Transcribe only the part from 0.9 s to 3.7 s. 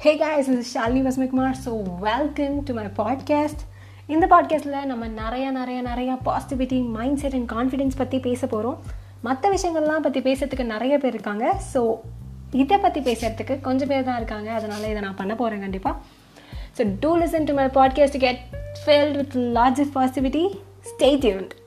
Vasmikumar so welcome to my podcast